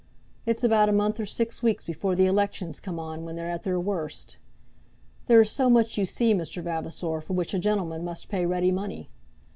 It's 0.47 0.63
about 0.63 0.89
a 0.89 0.93
month 0.93 1.19
or 1.19 1.27
six 1.27 1.61
weeks 1.61 1.83
before 1.83 2.15
the 2.15 2.25
elections 2.25 2.79
come 2.79 2.97
on 2.99 3.23
when 3.23 3.35
they're 3.35 3.51
at 3.51 3.61
their 3.61 3.79
worst. 3.79 4.39
There 5.27 5.39
is 5.41 5.51
so 5.51 5.69
much 5.69 5.95
you 5.95 6.05
see, 6.05 6.33
Mr. 6.33 6.63
Vavasor, 6.63 7.21
for 7.21 7.33
which 7.33 7.53
a 7.53 7.59
gentleman 7.59 8.03
must 8.03 8.27
pay 8.27 8.47
ready 8.47 8.71
money. 8.71 9.11